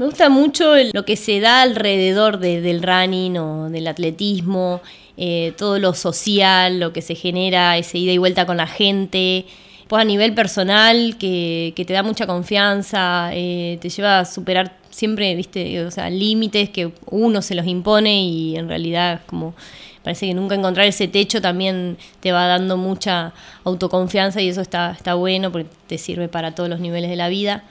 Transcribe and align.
Me 0.00 0.06
gusta 0.06 0.30
mucho 0.30 0.72
lo 0.94 1.04
que 1.04 1.14
se 1.14 1.40
da 1.40 1.60
alrededor 1.60 2.38
del 2.38 2.82
running 2.82 3.36
o 3.36 3.68
del 3.68 3.86
atletismo, 3.86 4.80
eh, 5.18 5.52
todo 5.58 5.78
lo 5.78 5.92
social, 5.92 6.80
lo 6.80 6.94
que 6.94 7.02
se 7.02 7.14
genera, 7.14 7.76
ese 7.76 7.98
ida 7.98 8.10
y 8.10 8.16
vuelta 8.16 8.46
con 8.46 8.56
la 8.56 8.66
gente. 8.66 9.44
Pues 9.88 10.00
a 10.00 10.06
nivel 10.06 10.32
personal, 10.32 11.18
que, 11.18 11.74
te 11.76 11.92
da 11.92 12.02
mucha 12.02 12.26
confianza, 12.26 13.28
eh, 13.34 13.76
te 13.82 13.90
lleva 13.90 14.20
a 14.20 14.24
superar 14.24 14.74
siempre, 14.88 15.34
viste, 15.34 15.84
o 15.84 15.90
sea, 15.90 16.08
límites 16.08 16.70
que 16.70 16.92
uno 17.10 17.42
se 17.42 17.54
los 17.54 17.66
impone 17.66 18.22
y 18.22 18.56
en 18.56 18.68
realidad 18.68 19.20
como 19.26 19.54
parece 20.02 20.26
que 20.26 20.32
nunca 20.32 20.54
encontrar 20.54 20.86
ese 20.86 21.08
techo 21.08 21.42
también 21.42 21.98
te 22.20 22.32
va 22.32 22.46
dando 22.46 22.78
mucha 22.78 23.34
autoconfianza 23.64 24.40
y 24.40 24.48
eso 24.48 24.62
está, 24.62 24.92
está 24.92 25.12
bueno 25.12 25.52
porque 25.52 25.68
te 25.88 25.98
sirve 25.98 26.28
para 26.28 26.54
todos 26.54 26.70
los 26.70 26.80
niveles 26.80 27.10
de 27.10 27.16
la 27.16 27.28
vida. 27.28 27.64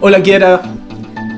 Hola 0.00 0.22
Kiara. 0.22 0.62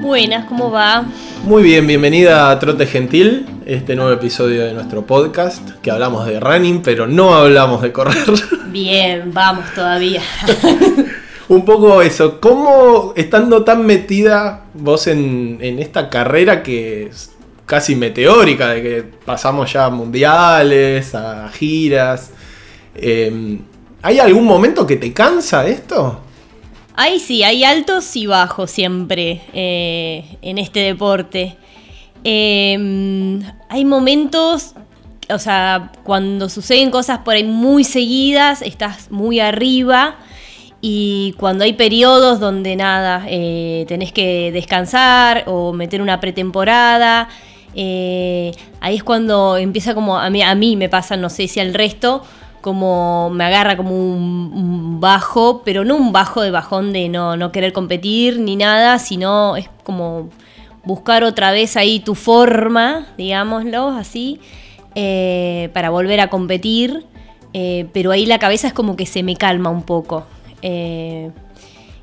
Buenas, 0.03 0.45
¿cómo 0.45 0.71
va? 0.71 1.07
Muy 1.45 1.63
bien, 1.63 1.87
bienvenida 1.87 2.51
a 2.51 2.59
Trote 2.59 2.85
Gentil, 2.85 3.47
este 3.65 3.97
nuevo 3.97 4.13
episodio 4.13 4.67
de 4.67 4.75
nuestro 4.75 5.07
podcast, 5.07 5.71
que 5.81 5.91
hablamos 5.91 6.27
de 6.27 6.39
running, 6.41 6.83
pero 6.83 7.07
no 7.07 7.35
hablamos 7.35 7.81
de 7.81 7.91
correr. 7.91 8.23
Bien, 8.67 9.33
vamos 9.33 9.65
todavía. 9.75 10.21
Un 11.49 11.65
poco 11.65 12.03
eso, 12.03 12.39
¿cómo 12.39 13.15
estando 13.17 13.65
tan 13.65 13.87
metida 13.87 14.65
vos 14.75 15.07
en, 15.07 15.59
esta 15.63 16.11
carrera 16.11 16.63
que 16.63 17.05
es 17.07 17.33
casi 17.65 17.97
meteórica, 17.97 18.69
de 18.69 18.83
que 18.83 19.05
pasamos 19.25 19.73
ya 19.73 19.87
a 19.87 19.91
mundiales, 19.91 21.15
a 21.15 21.49
giras, 21.49 22.33
em, 22.95 23.61
¿hay 24.03 24.19
algún 24.19 24.45
momento 24.45 24.87
que 24.87 24.97
te 24.97 25.15
cansa 25.15 25.67
esto? 25.67 26.21
Hay 26.95 27.21
sí, 27.21 27.43
hay 27.43 27.65
altos 27.65 28.17
y 28.17 28.27
bajos 28.27 28.71
siempre 28.71 29.43
eh, 29.53 30.37
en 30.43 30.59
este 30.59 30.81
deporte. 30.81 31.57
Em, 32.25 33.43
hay 33.69 33.85
momentos, 33.85 34.75
o 35.29 35.39
sea, 35.39 35.93
cuando 36.05 36.49
suceden 36.49 36.91
cosas 36.91 37.21
por 37.21 37.35
ahí 37.35 37.45
muy 37.45 37.85
seguidas, 37.85 38.63
estás 38.63 39.11
muy 39.11 39.41
arriba. 39.41 40.17
Y 40.83 41.35
cuando 41.39 41.65
hay 41.65 41.75
periodos 41.75 42.41
donde 42.41 42.75
nada, 42.75 43.25
eh, 43.29 43.85
tenés 43.87 44.13
que 44.13 44.51
descansar 44.51 45.45
o 45.47 45.73
meter 45.73 46.01
una 46.01 46.21
pretemporada, 46.21 47.29
eh, 47.75 48.53
ahí 48.81 48.97
es 48.97 49.05
cuando 49.05 49.57
empieza 49.57 49.95
como, 49.95 50.19
a 50.19 50.31
mí, 50.31 50.43
a 50.43 50.55
mí 50.55 50.77
me 50.77 50.89
pasa, 50.89 51.17
no 51.17 51.29
sé 51.31 51.49
si 51.49 51.61
al 51.61 51.75
resto, 51.75 52.23
como 52.61 53.31
me 53.31 53.45
agarra 53.45 53.77
como 53.77 53.91
un, 53.91 54.99
bajo, 55.01 55.63
pero 55.65 55.85
no 55.85 55.97
un 55.97 56.13
bajo 56.13 56.43
de 56.43 56.51
bajón 56.51 56.93
de 56.93 57.09
no, 57.09 57.37
no 57.37 57.53
querer 57.53 57.73
competir 57.73 58.39
ni 58.39 58.57
nada, 58.57 58.99
sino 58.99 59.57
es 59.57 59.71
como 59.83 60.29
buscar 60.85 61.25
otra 61.25 61.53
vez 61.53 61.77
ahí 61.77 62.01
tu 62.01 62.15
forma, 62.15 63.07
digámoslo 63.17 63.89
así, 63.89 64.41
eh, 64.95 65.71
para 65.73 65.91
volver 65.91 66.21
a 66.21 66.29
competir, 66.29 67.07
eh, 67.53 67.87
pero 67.93 68.11
ahí 68.11 68.27
la 68.27 68.39
cabeza 68.39 68.69
es 68.69 68.75
como 68.75 68.97
que 68.97 69.07
se 69.07 69.23
me 69.23 69.37
calma 69.37 69.71
un 69.71 69.83
poco. 69.83 70.27
Eh, 70.63 71.31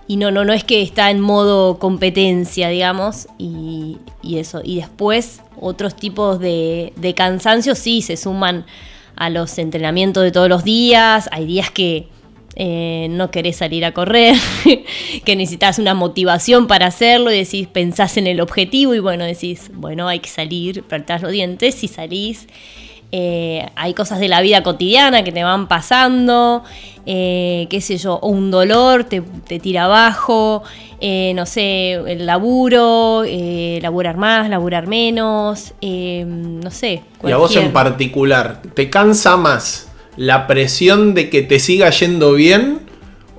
y 0.07 0.15
no, 0.15 0.31
no, 0.31 0.45
no 0.45 0.53
es 0.53 0.63
que 0.63 0.81
está 0.81 1.11
en 1.11 1.19
modo 1.19 1.79
competencia, 1.79 2.69
digamos, 2.69 3.27
y, 3.37 3.97
eso. 4.23 4.61
Y 4.63 4.77
después 4.77 5.41
otros 5.59 5.95
tipos 5.95 6.39
de, 6.39 6.93
de 6.95 7.13
cansancio 7.13 7.75
sí 7.75 8.01
se 8.01 8.15
suman 8.15 8.65
a 9.17 9.29
los 9.29 9.57
entrenamientos 9.57 10.23
de 10.23 10.31
todos 10.31 10.47
los 10.47 10.63
días. 10.63 11.27
Hay 11.31 11.45
días 11.45 11.71
que 11.71 12.07
eh, 12.55 13.07
no 13.11 13.29
querés 13.29 13.57
salir 13.57 13.85
a 13.85 13.91
correr, 13.91 14.35
que 15.25 15.35
necesitas 15.35 15.77
una 15.77 15.93
motivación 15.93 16.65
para 16.67 16.87
hacerlo 16.87 17.31
y 17.31 17.37
decís, 17.37 17.67
pensás 17.67 18.17
en 18.17 18.25
el 18.25 18.41
objetivo 18.41 18.95
y 18.95 18.99
bueno, 18.99 19.25
decís, 19.25 19.69
bueno, 19.73 20.07
hay 20.07 20.19
que 20.19 20.29
salir, 20.29 20.79
apretás 20.79 21.21
los 21.21 21.31
dientes 21.31 21.83
y 21.83 21.87
salís. 21.87 22.47
Eh, 23.11 23.65
hay 23.75 23.93
cosas 23.93 24.19
de 24.19 24.27
la 24.27 24.41
vida 24.41 24.63
cotidiana 24.63 25.23
que 25.23 25.31
te 25.31 25.41
van 25.41 25.67
pasando, 25.69 26.63
eh, 27.05 27.67
qué 27.69 27.79
sé 27.79 27.97
yo, 27.97 28.19
un 28.19 28.51
dolor 28.51 29.05
te, 29.05 29.21
tira 29.59 29.85
abajo, 29.85 30.63
eh, 30.99 31.31
no 31.33 31.45
sé, 31.45 31.93
el 31.93 32.25
laburo, 32.25 33.23
laburar 33.81 34.17
más, 34.17 34.49
laburar 34.49 34.87
menos, 34.87 35.73
no 35.81 36.71
sé. 36.71 37.03
Y 37.25 37.31
a 37.31 37.37
vos 37.37 37.55
en 37.55 37.71
particular, 37.71 38.61
¿te 38.73 38.89
cansa 38.89 39.37
más 39.37 39.89
la 40.17 40.45
presión 40.45 41.13
de 41.13 41.29
que 41.29 41.43
te 41.43 41.59
siga 41.59 41.89
yendo 41.91 42.33
bien 42.33 42.79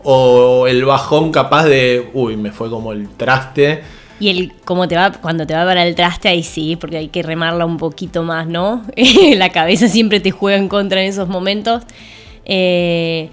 o 0.02 0.66
el 0.66 0.86
bajón 0.86 1.30
capaz 1.30 1.64
de, 1.66 2.08
uy, 2.14 2.38
me 2.38 2.52
fue 2.52 2.70
como 2.70 2.92
el 2.92 3.10
traste? 3.10 3.82
Y 4.20 4.30
el 4.30 4.52
cómo 4.64 4.88
te 4.88 4.96
va, 4.96 5.12
cuando 5.12 5.46
te 5.46 5.54
va 5.54 5.64
para 5.64 5.86
el 5.86 5.94
traste, 5.94 6.28
ahí 6.28 6.42
sí, 6.42 6.76
porque 6.76 6.96
hay 6.96 7.08
que 7.08 7.22
remarla 7.22 7.64
un 7.64 7.76
poquito 7.76 8.22
más, 8.24 8.48
¿no? 8.48 8.82
la 9.36 9.50
cabeza 9.50 9.88
siempre 9.88 10.18
te 10.20 10.30
juega 10.30 10.58
en 10.58 10.68
contra 10.68 11.00
en 11.00 11.08
esos 11.08 11.28
momentos. 11.28 11.84
Eh, 12.44 13.30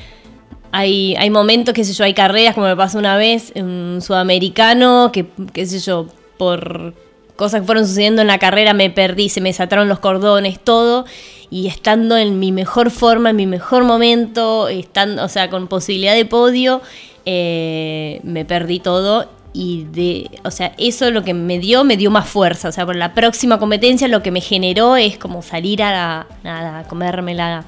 hay, 0.71 1.15
hay 1.15 1.29
momentos, 1.29 1.73
qué 1.73 1.83
sé 1.83 1.93
yo, 1.93 2.03
hay 2.03 2.13
carreras, 2.13 2.53
como 2.53 2.67
me 2.67 2.75
pasó 2.75 2.99
una 2.99 3.17
vez, 3.17 3.53
un 3.55 3.99
sudamericano, 4.01 5.09
que, 5.11 5.25
qué 5.53 5.65
sé 5.65 5.79
yo, 5.79 6.07
por 6.37 6.93
cosas 7.35 7.61
que 7.61 7.65
fueron 7.65 7.87
sucediendo 7.87 8.21
en 8.21 8.27
la 8.27 8.39
carrera 8.39 8.73
me 8.73 8.89
perdí, 8.89 9.29
se 9.29 9.41
me 9.41 9.49
desataron 9.49 9.87
los 9.87 9.99
cordones, 9.99 10.59
todo, 10.59 11.05
y 11.49 11.67
estando 11.67 12.17
en 12.17 12.39
mi 12.39 12.51
mejor 12.51 12.91
forma, 12.91 13.29
en 13.29 13.35
mi 13.37 13.47
mejor 13.47 13.85
momento, 13.85 14.67
estando, 14.67 15.23
o 15.23 15.29
sea, 15.29 15.49
con 15.49 15.67
posibilidad 15.67 16.13
de 16.13 16.25
podio, 16.25 16.81
eh, 17.25 18.19
me 18.23 18.45
perdí 18.45 18.79
todo 18.79 19.29
y 19.55 19.85
de, 19.85 20.29
o 20.43 20.51
sea, 20.51 20.73
eso 20.77 21.09
lo 21.11 21.23
que 21.23 21.33
me 21.33 21.59
dio, 21.59 21.85
me 21.85 21.95
dio 21.95 22.11
más 22.11 22.27
fuerza, 22.27 22.67
o 22.67 22.71
sea, 22.73 22.85
por 22.85 22.97
la 22.97 23.13
próxima 23.13 23.57
competencia 23.57 24.09
lo 24.09 24.21
que 24.21 24.29
me 24.29 24.41
generó 24.41 24.97
es 24.97 25.17
como 25.17 25.41
salir 25.41 25.81
a, 25.81 26.27
nada, 26.43 26.79
a 26.79 26.83
comérmela 26.83 27.63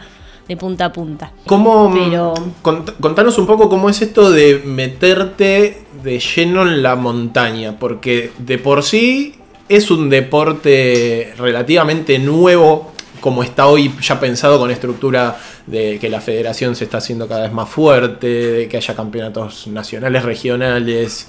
de 0.49 0.57
punta 0.57 0.85
a 0.85 0.91
punta. 0.91 1.31
¿Cómo, 1.45 1.93
Pero... 1.93 2.33
contanos 2.61 3.37
un 3.37 3.47
poco 3.47 3.69
cómo 3.69 3.89
es 3.89 4.01
esto 4.01 4.31
de 4.31 4.61
meterte 4.65 5.83
de 6.03 6.19
lleno 6.19 6.63
en 6.63 6.83
la 6.83 6.97
montaña, 6.97 7.79
porque 7.79 8.31
de 8.37 8.57
por 8.57 8.83
sí 8.83 9.35
es 9.69 9.89
un 9.89 10.09
deporte 10.09 11.33
relativamente 11.37 12.19
nuevo, 12.19 12.91
como 13.21 13.43
está 13.43 13.67
hoy 13.67 13.93
ya 14.01 14.19
pensado 14.19 14.59
con 14.59 14.71
estructura 14.71 15.37
de 15.65 15.99
que 15.99 16.09
la 16.09 16.19
federación 16.19 16.75
se 16.75 16.83
está 16.83 16.97
haciendo 16.97 17.29
cada 17.29 17.43
vez 17.43 17.53
más 17.53 17.69
fuerte, 17.69 18.27
de 18.27 18.67
que 18.67 18.75
haya 18.75 18.93
campeonatos 18.93 19.67
nacionales, 19.67 20.23
regionales, 20.23 21.27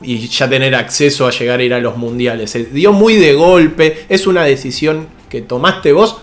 y 0.00 0.28
ya 0.28 0.48
tener 0.48 0.74
acceso 0.74 1.26
a 1.26 1.30
llegar 1.30 1.60
a 1.60 1.62
ir 1.62 1.74
a 1.74 1.80
los 1.80 1.96
mundiales. 1.96 2.50
Se 2.50 2.64
dio 2.64 2.92
muy 2.92 3.16
de 3.16 3.34
golpe. 3.34 4.06
¿Es 4.08 4.26
una 4.26 4.44
decisión 4.44 5.08
que 5.28 5.42
tomaste 5.42 5.92
vos 5.92 6.18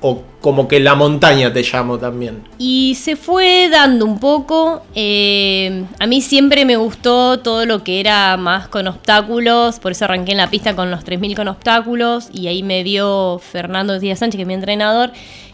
o 0.00 0.22
como 0.40 0.68
que 0.68 0.78
la 0.80 0.94
montaña 0.94 1.52
te 1.52 1.62
llamó 1.62 1.98
también? 1.98 2.44
Y 2.58 2.94
se 2.94 3.16
fue 3.16 3.68
dando 3.70 4.06
un 4.06 4.18
poco. 4.18 4.82
Eh, 4.94 5.84
a 5.98 6.06
mí 6.06 6.20
siempre 6.20 6.64
me 6.64 6.76
gustó 6.76 7.40
todo 7.40 7.66
lo 7.66 7.84
que 7.84 8.00
era 8.00 8.36
más 8.36 8.68
con 8.68 8.86
obstáculos, 8.86 9.78
por 9.78 9.92
eso 9.92 10.04
arranqué 10.06 10.32
en 10.32 10.38
la 10.38 10.50
pista 10.50 10.74
con 10.74 10.90
los 10.90 11.04
3000 11.04 11.36
con 11.36 11.48
obstáculos 11.48 12.28
y 12.32 12.46
ahí 12.46 12.62
me 12.62 12.82
vio 12.82 13.40
Fernando 13.40 13.98
Díaz 13.98 14.20
Sánchez, 14.20 14.36
que 14.36 14.42
es 14.42 14.48
mi 14.48 14.54
entrenador 14.54 15.10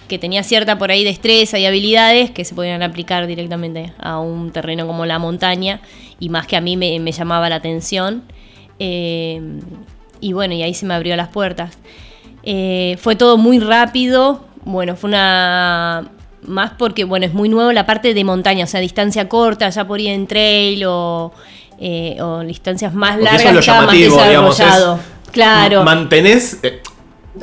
que 0.09 0.19
tenía 0.19 0.43
cierta 0.43 0.77
por 0.77 0.91
ahí 0.91 1.03
destreza 1.03 1.59
y 1.59 1.65
habilidades 1.65 2.31
que 2.31 2.45
se 2.45 2.55
podían 2.55 2.83
aplicar 2.83 3.27
directamente 3.27 3.95
a 3.99 4.19
un 4.19 4.51
terreno 4.53 4.87
como 4.87 5.07
la 5.07 5.19
montaña 5.19 5.81
y 6.21 6.29
más 6.29 6.47
que 6.47 6.57
a 6.57 6.61
mí 6.61 6.77
me, 6.77 7.13
llamaba 7.13 7.49
la 7.49 7.57
atención. 7.57 8.23
Eh, 8.79 9.41
y 10.21 10.33
bueno, 10.33 10.55
y 10.55 10.63
ahí 10.63 10.75
se 10.75 10.87
me 10.87 10.95
abrió 10.95 11.17
las 11.17 11.29
puertas. 11.29 11.79
Eh, 12.43 12.97
fue 13.01 13.17
todo 13.17 13.37
muy 13.37 13.59
rápido, 13.59 14.45
bueno, 14.65 14.97
fue 14.97 15.09
una... 15.09 16.11
Más 16.47 16.73
porque, 16.77 17.05
bueno, 17.05 17.25
es 17.25 17.33
muy 17.33 17.49
nuevo 17.49 17.73
la 17.73 17.87
parte 17.87 18.13
de 18.13 18.23
montaña, 18.23 18.65
o 18.65 18.67
sea, 18.67 18.81
distancia 18.81 19.31
corta, 19.31 19.71
ya 19.71 19.87
por 19.87 19.99
ir 19.99 20.11
en 20.11 20.27
trail 20.27 20.85
o, 20.87 21.33
eh, 21.79 22.19
distancias 22.47 22.93
más 22.93 23.19
largas, 23.19 23.67
más 23.67 23.93
desarrollado. 23.93 24.99
claro. 25.33 25.85
Mantenés, 25.85 26.61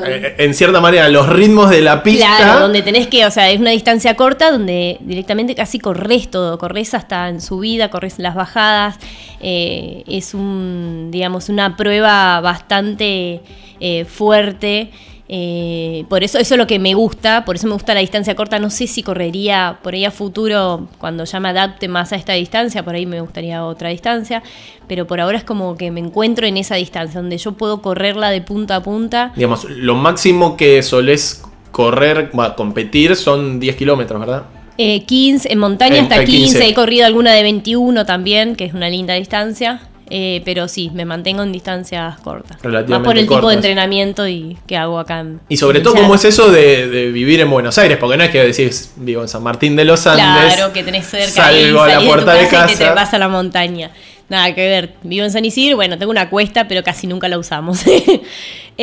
eh, 0.05 0.35
en 0.37 0.53
cierta 0.53 0.79
manera, 0.79 1.09
los 1.09 1.27
ritmos 1.27 1.69
de 1.69 1.81
la 1.81 2.03
pista. 2.03 2.27
Claro, 2.37 2.59
donde 2.61 2.81
tenés 2.81 3.07
que, 3.07 3.25
o 3.25 3.31
sea, 3.31 3.49
es 3.49 3.59
una 3.59 3.71
distancia 3.71 4.15
corta 4.15 4.51
donde 4.51 4.97
directamente 5.01 5.55
casi 5.55 5.79
corres 5.79 6.29
todo, 6.29 6.57
corres 6.57 6.93
hasta 6.93 7.27
en 7.29 7.41
subida, 7.41 7.89
corres 7.89 8.17
las 8.19 8.35
bajadas. 8.35 8.97
Eh, 9.41 10.03
es 10.07 10.33
un, 10.33 11.09
digamos, 11.11 11.49
una 11.49 11.75
prueba 11.75 12.39
bastante 12.41 13.41
eh, 13.79 14.05
fuerte. 14.05 14.91
Eh, 15.33 16.03
por 16.09 16.25
eso, 16.25 16.39
eso 16.39 16.55
es 16.55 16.57
lo 16.57 16.67
que 16.67 16.77
me 16.77 16.93
gusta, 16.93 17.45
por 17.45 17.55
eso 17.55 17.65
me 17.65 17.71
gusta 17.71 17.93
la 17.93 18.01
distancia 18.01 18.35
corta. 18.35 18.59
No 18.59 18.69
sé 18.69 18.85
si 18.85 19.01
correría 19.01 19.77
por 19.81 19.93
ahí 19.93 20.03
a 20.03 20.11
futuro, 20.11 20.89
cuando 20.97 21.23
ya 21.23 21.39
me 21.39 21.47
adapte 21.47 21.87
más 21.87 22.11
a 22.11 22.17
esta 22.17 22.33
distancia, 22.33 22.83
por 22.83 22.95
ahí 22.95 23.05
me 23.05 23.21
gustaría 23.21 23.63
otra 23.63 23.89
distancia, 23.89 24.43
pero 24.89 25.07
por 25.07 25.21
ahora 25.21 25.37
es 25.37 25.45
como 25.45 25.77
que 25.77 25.89
me 25.89 26.01
encuentro 26.01 26.45
en 26.45 26.57
esa 26.57 26.75
distancia, 26.75 27.21
donde 27.21 27.37
yo 27.37 27.53
puedo 27.53 27.81
correrla 27.81 28.29
de 28.29 28.41
punta 28.41 28.75
a 28.75 28.83
punta. 28.83 29.31
Digamos, 29.37 29.63
lo 29.69 29.95
máximo 29.95 30.57
que 30.57 30.83
solés 30.83 31.41
correr, 31.71 32.31
competir 32.57 33.15
son 33.15 33.61
10 33.61 33.77
kilómetros, 33.77 34.19
¿verdad? 34.19 34.43
Eh, 34.77 35.05
15, 35.05 35.53
en 35.53 35.59
montaña 35.59 36.01
hasta 36.01 36.25
15. 36.25 36.57
15. 36.57 36.67
he 36.67 36.73
corrido 36.73 37.05
alguna 37.05 37.31
de 37.31 37.43
21 37.43 38.05
también, 38.05 38.57
que 38.57 38.65
es 38.65 38.73
una 38.73 38.89
linda 38.89 39.13
distancia. 39.13 39.79
Eh, 40.13 40.41
pero 40.43 40.67
sí, 40.67 40.91
me 40.93 41.05
mantengo 41.05 41.41
en 41.41 41.53
distancias 41.53 42.19
cortas. 42.19 42.57
Más 42.57 42.63
Relativamente 42.63 43.07
por 43.07 43.17
el 43.17 43.27
tipo 43.27 43.47
de 43.47 43.55
entrenamiento 43.55 44.27
y 44.27 44.57
que 44.67 44.75
hago 44.75 44.99
acá 44.99 45.21
en 45.21 45.39
Y 45.47 45.55
sobre 45.55 45.77
en 45.77 45.85
todo. 45.85 45.95
¿cómo 45.95 46.15
es 46.15 46.25
eso 46.25 46.51
de, 46.51 46.89
de 46.89 47.11
vivir 47.11 47.39
en 47.39 47.49
Buenos 47.49 47.77
Aires? 47.77 47.97
Porque 47.97 48.17
no 48.17 48.25
es 48.25 48.29
que 48.29 48.43
decís, 48.43 48.91
vivo 48.97 49.21
en 49.21 49.29
San 49.29 49.41
Martín 49.41 49.77
de 49.77 49.85
los 49.85 50.05
Andes. 50.07 50.55
Claro, 50.55 50.73
que 50.73 50.83
tenés 50.83 51.07
cerca 51.07 51.47
ahí, 51.47 51.63
Salgo 51.63 51.81
a 51.83 51.87
la 51.87 52.01
puerta 52.01 52.33
de, 52.33 52.47
casa 52.49 52.65
y 52.65 52.75
te 52.75 52.83
trepas 52.83 53.13
a 53.13 53.19
la 53.19 53.29
montaña. 53.29 53.91
Nada 54.27 54.53
que 54.53 54.67
ver. 54.67 54.95
Vivo 55.03 55.23
en 55.23 55.31
San 55.31 55.45
Isidro, 55.45 55.77
bueno, 55.77 55.97
tengo 55.97 56.11
una 56.11 56.29
cuesta, 56.29 56.67
pero 56.67 56.83
casi 56.83 57.07
nunca 57.07 57.27
la 57.27 57.37
usamos. 57.37 57.81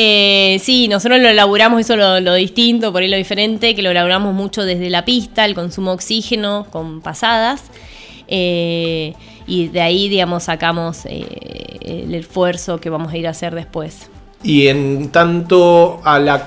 Eh, 0.00 0.60
sí, 0.62 0.86
nosotros 0.86 1.18
lo 1.18 1.28
elaboramos, 1.28 1.80
eso 1.80 1.96
lo, 1.96 2.20
lo 2.20 2.34
distinto, 2.34 2.92
por 2.92 3.02
ahí 3.02 3.08
lo 3.08 3.16
diferente, 3.16 3.74
que 3.74 3.82
lo 3.82 3.90
elaboramos 3.90 4.32
mucho 4.32 4.64
desde 4.64 4.90
la 4.90 5.04
pista, 5.04 5.44
el 5.44 5.54
consumo 5.54 5.90
de 5.90 5.94
oxígeno 5.96 6.68
con 6.70 7.00
pasadas. 7.00 7.62
Eh, 8.28 9.14
y 9.48 9.68
de 9.68 9.80
ahí, 9.80 10.08
digamos, 10.08 10.44
sacamos 10.44 11.06
eh, 11.06 11.78
el 11.80 12.14
esfuerzo 12.14 12.78
que 12.78 12.90
vamos 12.90 13.12
a 13.12 13.16
ir 13.16 13.26
a 13.26 13.30
hacer 13.30 13.54
después. 13.54 14.10
Y 14.42 14.68
en 14.68 15.08
tanto 15.08 16.00
a 16.04 16.18
la 16.20 16.46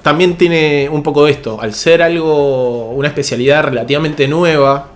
también 0.00 0.38
tiene 0.38 0.88
un 0.88 1.02
poco 1.02 1.26
de 1.26 1.32
esto, 1.32 1.60
al 1.60 1.74
ser 1.74 2.02
algo, 2.02 2.90
una 2.92 3.08
especialidad 3.08 3.64
relativamente 3.64 4.26
nueva, 4.28 4.88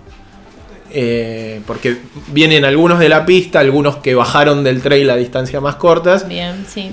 eh, 0.91 1.61
porque 1.67 1.97
vienen 2.27 2.65
algunos 2.65 2.97
de 2.99 3.09
la 3.09 3.25
pista, 3.25 3.59
algunos 3.59 3.97
que 3.97 4.15
bajaron 4.15 4.63
del 4.63 4.81
trail 4.81 5.09
a 5.09 5.17
distancias 5.17 5.61
más 5.61 5.75
cortas, 5.75 6.27
Bien, 6.27 6.65
sí. 6.67 6.91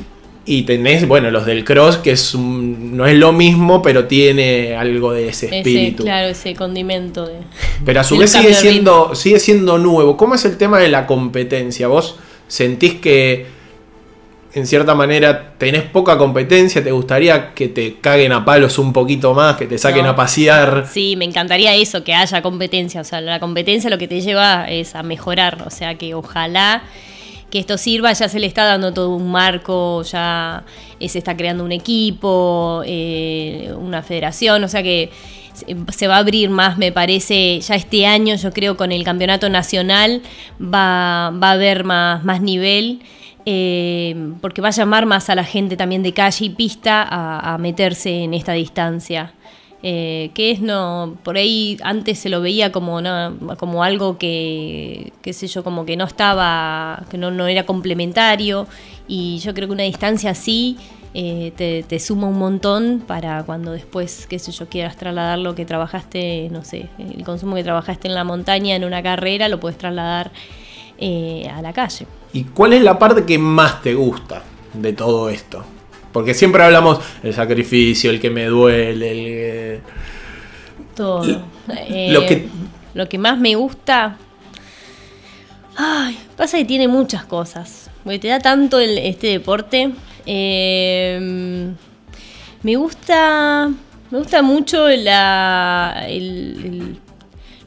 Y 0.51 0.63
tenés, 0.63 1.07
bueno, 1.07 1.31
los 1.31 1.45
del 1.45 1.63
cross, 1.65 1.99
que 1.99 2.13
es 2.13 2.35
un- 2.35 2.97
no 2.97 3.07
es 3.07 3.15
lo 3.17 3.33
mismo, 3.33 3.83
pero 3.83 4.07
tiene 4.07 4.75
algo 4.77 5.13
de 5.13 5.29
ese 5.29 5.47
Ese, 5.47 5.59
espíritu. 5.59 6.05
claro, 6.05 6.29
ese 6.29 6.55
condimento 6.55 7.27
de. 7.27 7.35
Pero 7.85 8.01
a 8.01 8.05
su 8.05 8.17
vez 8.17 8.31
sigue 8.33 8.55
siendo, 8.55 9.15
sigue 9.15 9.39
siendo 9.41 9.77
nuevo. 9.79 10.17
¿Cómo 10.17 10.35
es 10.35 10.45
el 10.47 10.57
tema 10.57 10.79
de 10.79 10.89
la 10.89 11.07
competencia? 11.07 11.87
¿Vos 11.89 12.17
sentís 12.47 12.95
que 12.95 13.47
en 14.55 14.67
cierta 14.67 14.95
manera 14.95 15.53
tenés 15.59 15.83
poca 15.83 16.17
competencia? 16.17 16.83
¿Te 16.83 16.93
gustaría 16.93 17.53
que 17.53 17.69
te 17.69 17.97
caguen 18.01 18.33
a 18.33 18.45
palos 18.47 18.79
un 18.79 18.95
poquito 18.95 19.35
más, 19.35 19.57
que 19.57 19.67
te 19.67 19.77
saquen 19.77 20.05
No. 20.05 20.11
a 20.11 20.17
pasear? 20.17 20.87
Sí, 20.91 21.15
me 21.17 21.27
encantaría 21.27 21.75
eso, 21.75 22.03
que 22.05 22.15
haya 22.15 22.41
competencia. 22.41 23.03
O 23.03 23.05
sea, 23.05 23.21
la 23.21 23.39
competencia 23.39 23.91
lo 23.91 23.99
que 23.99 24.09
te 24.09 24.23
lleva 24.23 24.65
es 24.71 24.95
a 24.95 25.03
mejorar. 25.03 25.63
O 25.67 25.71
sea, 25.71 25.97
que 25.97 26.15
ojalá 26.15 26.83
que 27.51 27.59
esto 27.59 27.79
sirva, 27.79 28.13
ya 28.13 28.29
se 28.29 28.39
le 28.39 28.47
está 28.47 28.65
dando 28.65 28.93
todo 28.93 29.11
un 29.17 29.31
marco, 29.31 30.03
ya 30.03 30.65
eh, 31.01 31.09
se 31.09 31.19
está 31.19 31.37
creando 31.37 31.65
un 31.65 31.73
equipo, 31.73 32.83
eh, 32.85 33.73
una 33.79 34.03
federación, 34.03 34.65
o 34.65 34.69
sea 34.69 34.83
que 34.83 35.11
se- 35.55 36.07
va 36.07 36.17
a 36.17 36.19
abrir 36.19 36.51
más, 36.51 36.77
me 36.79 36.93
parece, 36.93 37.61
ya 37.61 37.75
este 37.75 38.07
año 38.07 38.35
yo 38.37 38.53
creo 38.53 38.77
con 38.77 38.93
el 38.93 39.03
campeonato 39.03 39.49
nacional 39.49 40.23
va, 40.61 41.31
va 41.31 41.49
a 41.51 41.53
haber 41.53 41.85
más, 41.85 42.25
más 42.25 42.41
nivel. 42.41 43.01
eh, 43.51 44.15
porque 44.43 44.61
va 44.61 44.69
a 44.69 44.73
llamar 44.73 45.07
más 45.07 45.31
a 45.31 45.35
la 45.35 45.43
gente 45.45 45.75
también 45.77 46.03
de 46.03 46.13
calle 46.13 46.45
y 46.45 46.51
pista 46.51 47.03
a 47.11 47.57
meterse 47.57 48.25
en 48.25 48.35
esta 48.35 48.53
distancia. 48.53 49.33
Eh, 49.81 50.33
que 50.35 50.51
es 50.51 50.61
no 50.61 51.17
por 51.23 51.37
ahí 51.37 51.77
antes 51.85 52.19
se 52.19 52.29
lo 52.29 52.41
veía 52.41 52.73
como 52.73 53.01
no, 53.01 53.39
como 53.59 53.85
algo 53.85 54.19
que 54.19 55.13
qué 55.23 55.33
sé 55.33 55.47
yo 55.47 55.63
como 55.63 55.87
que 55.87 55.97
no 55.97 56.05
estaba 56.05 57.05
que 57.13 57.17
no, 57.17 57.31
no 57.31 57.47
era 57.47 57.65
complementario 57.65 58.67
y 59.07 59.39
yo 59.39 59.55
creo 59.55 59.69
que 59.69 59.75
una 59.75 59.85
distancia 59.85 60.31
así 60.31 60.79
eh, 61.15 61.85
te, 61.89 61.99
suma 62.01 62.27
un 62.27 62.41
montón 62.41 63.05
para 63.07 63.45
cuando 63.45 63.71
después 63.71 64.27
qué 64.27 64.41
sé 64.41 64.51
yo 64.51 64.69
quieras 64.69 64.97
trasladar 64.97 65.39
lo 65.39 65.55
que 65.55 65.65
trabajaste 65.65 66.49
no 66.51 66.65
sé 66.65 66.89
el 66.99 67.23
consumo 67.23 67.55
que 67.55 67.63
trabajaste 67.63 68.09
en 68.09 68.17
la 68.17 68.25
montaña 68.25 68.75
en 68.75 68.83
una 68.83 69.01
carrera 69.01 69.47
lo 69.47 69.61
puedes 69.61 69.79
trasladar 69.79 70.33
eh, 70.99 71.49
a 71.55 71.63
la 71.63 71.73
calle 71.73 72.09
¿Y 72.33 72.45
cuál 72.45 72.73
es 72.75 72.83
la 72.83 72.99
parte 72.99 73.25
que 73.25 73.39
más 73.39 73.83
te 73.83 73.95
gusta 73.95 74.43
de 74.75 74.93
todo 74.93 75.31
esto? 75.31 75.65
Porque 76.13 76.35
siempre 76.35 76.63
hablamos 76.63 77.01
el 77.23 77.35
sacrificio, 77.35 78.11
el 78.11 78.21
que 78.21 78.31
me 78.31 78.47
duele, 78.47 79.11
el 79.11 79.27
Eh, 81.69 82.09
lo 82.13 82.21
que- 82.27 82.49
lo 82.95 83.09
que 83.09 83.19
más 83.19 83.39
me 83.39 83.55
gusta. 83.55 84.17
Ay, 85.77 86.19
pasa 86.37 86.59
que 86.59 86.65
tiene 86.65 86.89
muchas 86.89 87.25
cosas. 87.25 87.91
Porque 88.05 88.19
te 88.19 88.29
da 88.29 88.41
tanto 88.41 88.81
el- 88.81 88.99
este 88.99 89.29
deporte. 89.29 89.91
Eh, 90.27 91.71
me 92.63 92.77
gusta. 92.77 93.71
Me 94.11 94.19
gusta 94.19 94.43
mucho 94.43 94.89
la, 94.89 96.05
el- 96.09 96.57
el- 96.65 96.99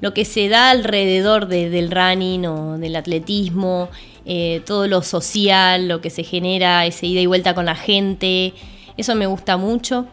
lo 0.01 0.13
que 0.13 0.25
se 0.25 0.49
da 0.49 0.71
alrededor 0.71 1.47
de- 1.47 1.69
del 1.69 1.91
running 1.91 2.47
o 2.47 2.77
del 2.79 2.95
atletismo, 2.95 3.89
eh, 4.25 4.61
todo 4.65 4.87
lo 4.87 5.03
social, 5.03 5.87
lo 5.87 6.01
que 6.01 6.09
se 6.09 6.23
genera, 6.23 6.85
ese 6.87 7.05
ida 7.05 7.21
y 7.21 7.27
vuelta 7.27 7.53
con 7.53 7.65
la 7.65 7.75
gente. 7.75 8.53
Eso 8.97 9.13
me 9.15 9.27
gusta 9.27 9.57
mucho. 9.57 10.07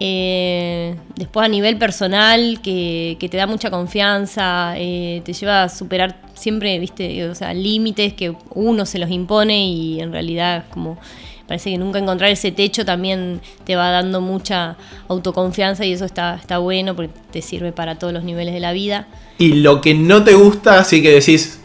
Eh, 0.00 0.96
después 1.16 1.46
a 1.46 1.48
nivel 1.48 1.78
personal, 1.78 2.60
que, 2.62 3.16
te 3.18 3.36
da 3.36 3.46
mucha 3.46 3.70
confianza, 3.70 4.74
eh, 4.76 5.22
te 5.24 5.32
lleva 5.32 5.64
a 5.64 5.68
superar 5.68 6.20
siempre, 6.34 6.78
viste, 6.78 7.28
o 7.28 7.34
sea, 7.34 7.54
límites 7.54 8.12
que 8.12 8.34
uno 8.50 8.86
se 8.86 8.98
los 8.98 9.10
impone 9.10 9.66
y 9.66 10.00
en 10.00 10.12
realidad 10.12 10.64
como 10.70 10.98
parece 11.46 11.70
que 11.70 11.78
nunca 11.78 11.98
encontrar 11.98 12.30
ese 12.30 12.52
techo 12.52 12.84
también 12.84 13.40
te 13.64 13.76
va 13.76 13.90
dando 13.90 14.20
mucha 14.20 14.76
autoconfianza 15.08 15.84
y 15.84 15.92
eso 15.92 16.04
está, 16.04 16.36
está 16.36 16.58
bueno 16.58 16.96
porque 16.96 17.12
te 17.30 17.42
sirve 17.42 17.72
para 17.72 17.98
todos 17.98 18.12
los 18.12 18.24
niveles 18.24 18.54
de 18.54 18.60
la 18.60 18.72
vida. 18.72 19.06
Y 19.38 19.54
lo 19.54 19.80
que 19.80 19.94
no 19.94 20.24
te 20.24 20.34
gusta, 20.34 20.78
así 20.78 21.02
que 21.02 21.10
decís, 21.10 21.60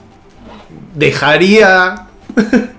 dejaría 0.96 2.08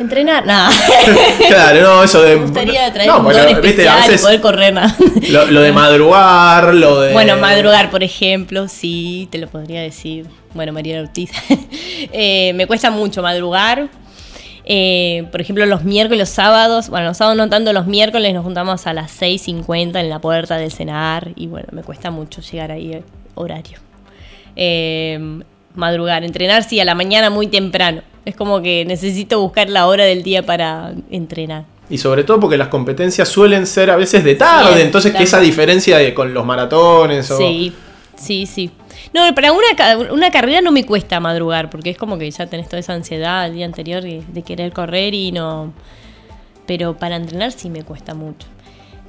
Entrenar, 0.00 0.46
nada. 0.46 0.70
Claro, 1.48 1.82
no, 1.82 2.04
eso 2.04 2.22
de. 2.22 2.36
Me 2.36 2.42
gustaría 2.42 2.92
traer 2.92 3.08
no, 3.08 3.20
un 3.20 3.26
pero, 3.26 3.38
don 3.44 3.62
viste, 3.62 3.88
a 3.88 3.98
especial 3.98 3.98
y 3.98 4.08
veces 4.08 4.22
poder 4.22 4.40
correr 4.40 4.72
nada. 4.72 4.96
lo, 5.30 5.46
lo 5.50 5.60
de 5.60 5.72
madrugar, 5.72 6.74
lo 6.74 7.00
de. 7.00 7.12
Bueno, 7.12 7.36
madrugar, 7.36 7.90
por 7.90 8.02
ejemplo, 8.02 8.66
sí, 8.68 9.28
te 9.30 9.38
lo 9.38 9.48
podría 9.48 9.82
decir. 9.82 10.26
Bueno, 10.54 10.72
María 10.72 11.00
Ortiz. 11.00 11.30
Eh, 12.12 12.52
me 12.54 12.66
cuesta 12.66 12.90
mucho 12.90 13.22
madrugar. 13.22 13.88
Eh, 14.64 15.26
por 15.30 15.40
ejemplo, 15.40 15.66
los 15.66 15.84
miércoles, 15.84 16.18
los 16.18 16.28
sábados, 16.30 16.88
bueno, 16.88 17.08
los 17.08 17.16
sábados 17.16 17.36
no 17.36 17.48
tanto, 17.48 17.72
los 17.72 17.86
miércoles 17.86 18.32
nos 18.32 18.42
juntamos 18.42 18.86
a 18.86 18.94
las 18.94 19.20
6.50 19.20 20.00
en 20.00 20.08
la 20.08 20.18
puerta 20.18 20.56
del 20.56 20.72
cenar 20.72 21.32
y 21.36 21.46
bueno, 21.46 21.68
me 21.72 21.82
cuesta 21.82 22.10
mucho 22.10 22.40
llegar 22.40 22.72
ahí 22.72 22.92
eh, 22.94 23.02
horario. 23.34 23.78
Eh, 24.56 25.40
madrugar, 25.74 26.24
entrenar, 26.24 26.64
sí, 26.64 26.80
a 26.80 26.84
la 26.84 26.94
mañana 26.94 27.30
muy 27.30 27.46
temprano. 27.48 28.02
Es 28.30 28.36
como 28.36 28.62
que 28.62 28.84
necesito 28.84 29.40
buscar 29.40 29.68
la 29.68 29.88
hora 29.88 30.04
del 30.04 30.22
día 30.22 30.44
para 30.46 30.92
entrenar. 31.10 31.64
Y 31.88 31.98
sobre 31.98 32.22
todo 32.22 32.38
porque 32.38 32.56
las 32.56 32.68
competencias 32.68 33.28
suelen 33.28 33.66
ser 33.66 33.90
a 33.90 33.96
veces 33.96 34.22
de 34.22 34.36
tarde, 34.36 34.76
Sí, 34.76 34.82
entonces 34.82 35.12
que 35.12 35.24
esa 35.24 35.40
diferencia 35.40 35.98
de, 35.98 36.14
con 36.14 36.32
los 36.32 36.46
maratones 36.46 37.28
o. 37.32 37.36
Sí, 37.36 37.72
sí, 38.14 38.46
sí. 38.46 38.70
No, 39.12 39.34
para 39.34 39.50
una, 39.50 40.12
una 40.12 40.30
carrera 40.30 40.60
no 40.60 40.70
me 40.70 40.84
cuesta 40.84 41.18
madrugar, 41.18 41.70
porque 41.70 41.90
es 41.90 41.96
como 41.96 42.18
que 42.18 42.30
ya 42.30 42.46
tenés 42.46 42.68
toda 42.68 42.78
esa 42.78 42.92
ansiedad 42.92 43.46
el 43.46 43.54
día 43.54 43.66
anterior 43.66 44.04
de 44.04 44.42
querer 44.42 44.72
correr 44.72 45.12
y 45.12 45.32
no... 45.32 45.72
Pero 46.66 46.96
para 46.96 47.16
entrenar 47.16 47.50
sí 47.50 47.68
me 47.68 47.82
cuesta 47.82 48.14
mucho. 48.14 48.46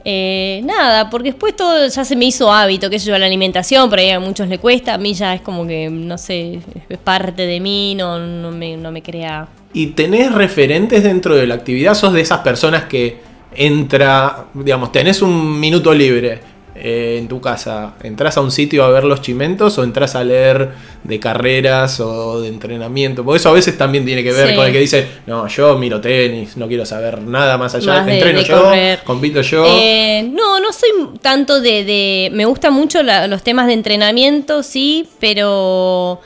Eh, 0.04 0.62
nada, 0.64 1.10
porque 1.10 1.30
después 1.32 1.56
todo 1.56 1.88
ya 1.88 2.04
se 2.04 2.16
me 2.16 2.26
hizo 2.26 2.52
hábito, 2.52 2.90
sé 2.90 3.00
yo, 3.00 3.18
la 3.18 3.26
alimentación, 3.26 3.90
por 3.90 4.00
ahí 4.00 4.10
a 4.10 4.20
muchos 4.20 4.48
le 4.48 4.58
cuesta, 4.58 4.96
a 4.96 4.98
mí 4.98 5.14
ya 5.14 5.34
es 5.36 5.42
como 5.42 5.68
que, 5.68 5.90
no 5.90 6.18
sé, 6.18 6.60
es 6.90 6.98
parte 6.98 7.46
de 7.46 7.60
mí, 7.60 7.96
no, 7.96 8.20
no, 8.20 8.52
me, 8.52 8.78
no 8.78 8.92
me 8.92 9.02
crea... 9.02 9.48
¿Y 9.74 9.88
tenés 9.88 10.32
referentes 10.32 11.04
dentro 11.04 11.36
de 11.36 11.48
la 11.48 11.56
actividad? 11.56 11.94
¿Sos 11.94 12.14
de 12.14 12.22
esas 12.22 12.40
personas 12.40 12.86
que 12.86 13.20
entra, 13.56 14.46
digamos, 14.54 14.92
tenés 14.92 15.22
un 15.22 15.60
minuto 15.60 15.94
libre 15.94 16.51
eh, 16.84 17.18
en 17.20 17.28
tu 17.28 17.40
casa? 17.40 17.94
¿Entrás 18.04 18.36
a 18.38 18.42
un 18.42 18.52
sitio 18.52 18.84
a 18.84 18.90
ver 18.90 19.04
los 19.04 19.22
chimentos 19.22 19.78
o 19.78 19.84
entras 19.84 20.16
a 20.16 20.24
leer 20.24 20.72
de 21.04 21.20
carreras 21.20 22.00
o 22.00 22.42
de 22.42 22.48
entrenamiento? 22.50 23.24
Porque 23.24 23.38
eso 23.38 23.50
a 23.50 23.54
veces 23.54 23.78
también 23.78 24.04
tiene 24.04 24.24
que 24.24 24.32
ver 24.32 24.50
Sí. 24.50 24.56
con 24.56 24.66
el 24.66 24.74
que 24.74 24.80
dice, 24.80 25.08
no, 25.28 25.48
yo 25.48 25.78
miro 25.78 26.02
tenis, 26.02 26.58
no 26.58 26.68
quiero 26.68 26.86
saber 26.86 27.22
nada 27.22 27.58
más 27.58 27.76
allá, 27.76 27.94
Más 27.98 28.06
de- 28.08 28.14
entreno 28.18 28.40
de 28.40 28.46
yo, 28.46 28.62
correr. 28.64 29.00
compito 29.04 29.42
yo. 29.42 29.64
Eh, 29.68 30.30
no, 30.34 30.60
no 30.60 30.74
soy 30.74 30.90
tanto 31.22 31.62
de... 31.62 31.84
de- 31.86 32.30
me 32.34 32.46
gustan 32.46 32.74
mucho 32.74 33.04
la- 33.04 33.28
los 33.28 33.44
temas 33.44 33.68
de 33.68 33.74
entrenamiento, 33.74 34.64
sí, 34.64 35.08
pero 35.20 36.20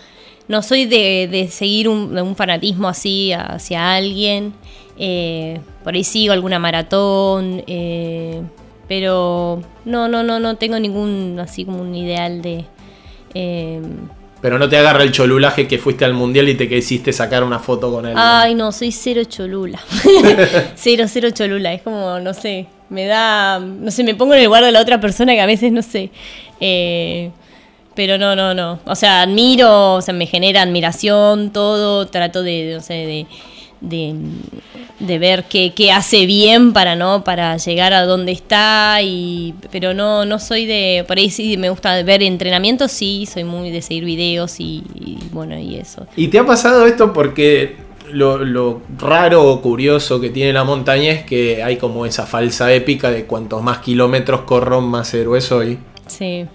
no 0.48 0.62
soy 0.62 0.86
de, 0.86 1.28
de 1.30 1.48
seguir 1.50 1.90
un, 1.90 2.36
fanatismo 2.36 2.88
así 2.88 3.32
hacia 3.34 3.94
alguien. 3.96 4.54
Eh, 4.98 5.60
por 5.84 5.94
ahí 5.94 6.04
sigo 6.06 6.32
alguna 6.34 6.58
maratón, 6.58 7.64
eh, 7.68 8.42
pero 8.88 9.62
no, 9.86 10.08
no, 10.08 10.24
no, 10.24 10.40
no 10.40 10.56
tengo 10.58 10.80
ningún 10.80 11.38
así 11.40 11.66
como 11.66 11.82
un 11.82 11.96
ideal 11.96 12.42
de... 12.42 12.66
eh, 13.34 13.82
Pero 14.42 14.60
no 14.60 14.70
te 14.70 14.78
agarra 14.78 15.04
el 15.04 15.12
cholulaje 15.12 15.68
que 15.68 15.78
fuiste 15.80 16.06
al 16.06 16.14
mundial 16.14 16.48
y 16.50 16.56
te 16.56 16.70
quisiste 16.70 17.12
sacar 17.14 17.44
una 17.44 17.60
foto 17.60 17.92
con 17.92 18.06
él. 18.06 18.14
Ay, 18.18 18.54
no, 18.56 18.72
soy 18.72 18.92
cero 18.92 19.24
cholula. 19.24 19.80
cero, 20.76 21.06
cero 21.08 21.30
cholula. 21.32 21.74
Es 21.74 21.82
como, 21.82 22.20
no 22.20 22.34
sé, 22.34 22.68
me 22.90 23.06
da. 23.06 23.60
No 23.60 23.90
sé, 23.92 24.04
me 24.04 24.14
pongo 24.16 24.34
en 24.34 24.40
el 24.40 24.46
lugar 24.46 24.64
de 24.64 24.72
la 24.72 24.82
otra 24.82 25.00
persona 25.00 25.34
que 25.34 25.42
a 25.42 25.46
veces 25.48 25.72
no 25.72 25.82
sé. 25.82 26.12
eh, 26.60 27.32
pero 27.96 28.18
no, 28.18 28.36
no, 28.36 28.54
no. 28.54 28.80
O 28.86 28.94
sea, 28.96 29.22
admiro, 29.22 29.94
o 29.96 30.02
sea, 30.02 30.14
me 30.14 30.26
genera 30.26 30.62
admiración 30.64 31.52
todo, 31.52 32.08
trato 32.08 32.44
de, 32.44 32.74
no 32.76 32.82
sé, 32.82 32.94
de, 32.94 33.26
de, 33.90 34.16
de 35.00 35.20
ver 35.20 35.46
qué, 35.46 35.74
qué 35.74 35.92
hace 35.92 36.26
bien 36.26 36.74
para 36.74 36.96
no 36.96 37.24
para 37.24 37.58
llegar 37.58 37.94
a 37.94 38.06
donde 38.06 38.32
está 38.32 39.02
y 39.02 39.54
pero 39.72 39.94
no 39.94 40.26
no 40.26 40.40
soy 40.40 40.66
de 40.66 41.04
por 41.08 41.18
ahí 41.18 41.30
sí 41.30 41.58
me 41.58 41.70
gusta 41.70 42.02
ver 42.04 42.24
entrenamientos 42.24 42.92
sí 42.92 43.26
soy 43.26 43.44
muy 43.44 43.72
de 43.72 43.82
seguir 43.82 44.06
videos 44.06 44.60
y, 44.60 44.84
y 44.96 45.18
bueno 45.32 45.58
y 45.58 45.76
eso. 45.76 46.08
¿Y 46.16 46.28
te 46.28 46.40
ha 46.40 46.46
pasado 46.46 46.86
esto 46.86 47.14
porque 47.14 47.78
lo, 48.12 48.38
lo 48.38 48.82
raro 48.98 49.44
o 49.44 49.62
curioso 49.62 50.20
que 50.20 50.30
tiene 50.30 50.54
la 50.54 50.64
montaña 50.64 51.12
es 51.12 51.24
que 51.24 51.64
hay 51.64 51.78
como 51.78 52.06
esa 52.06 52.26
falsa 52.26 52.72
épica 52.74 53.12
de 53.12 53.26
cuantos 53.26 53.62
más 53.64 53.80
kilómetros 53.80 54.42
corro, 54.42 54.82
más 54.82 55.14
héroe 55.14 55.42
soy? 55.42 55.80
sí. 56.08 56.46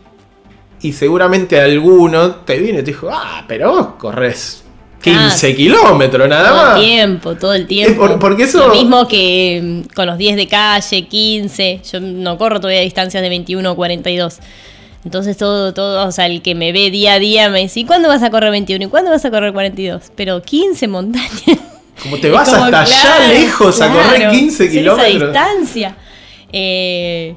Y 0.82 0.94
seguramente 0.94 1.60
alguno 1.60 2.37
te 2.37 2.58
viene 2.58 2.78
y 2.78 2.82
te 2.82 2.92
dijo, 2.92 3.08
ah, 3.12 3.44
pero 3.46 3.70
vos 3.70 3.87
corres 3.99 4.64
15 5.02 5.47
Ah, 5.52 5.57
kilómetros 5.57 6.28
nada 6.28 6.49
todo 6.49 6.57
más. 6.62 6.76
el 6.78 6.85
tiempo 6.85 7.35
todo 7.37 7.54
el 7.54 7.66
tiempo 7.66 8.04
Eh, 8.04 8.09
por- 8.09 8.19
porque 8.19 8.42
eso- 8.45 8.66
lo 8.69 8.75
mismo 8.75 9.07
que 9.09 9.61
mm, 9.88 9.95
con 9.95 10.07
los 10.07 10.19
10 10.19 10.37
de 10.37 10.47
calle 10.47 11.07
15 11.07 11.80
yo 11.90 12.00
no 12.00 12.37
corro 12.38 12.61
todavía 12.61 12.80
distancias 12.83 13.23
de 13.23 13.28
21 13.28 13.73
o 13.73 13.76
42 13.76 14.38
entonces 15.04 15.38
todo, 15.38 15.73
todo, 15.73 16.07
o 16.07 16.12
sea, 16.12 16.26
el 16.26 16.42
que 16.42 16.54
me 16.54 16.73
ve 16.73 16.90
día 16.90 17.14
a 17.14 17.19
día 17.19 17.49
me 17.49 17.61
dice, 17.61 17.80
¿y 17.80 17.85
cuándo 17.87 18.09
vas 18.09 18.23
a 18.23 18.28
correr 18.30 18.50
21? 18.50 18.85
¿Y 18.85 18.88
cuándo 18.88 19.11
vas 19.11 19.25
a 19.25 19.30
correr 19.30 19.54
42? 19.54 20.12
Pero 20.14 20.42
15 20.42 20.88
montañas. 20.88 21.30
Como 22.02 22.19
te 22.19 22.26
Es 22.28 22.33
vas 22.35 22.50
como, 22.50 22.64
hasta 22.64 22.80
allá 22.83 23.00
claro, 23.00 23.33
lejos 23.33 23.80
a 23.80 23.88
correr 23.90 24.16
claro, 24.16 24.30
15 24.33 24.64
hacer 24.64 24.71
kilómetros. 24.78 25.09
Esa 25.16 25.25
distancia. 25.25 25.97
Eh, 26.52 27.35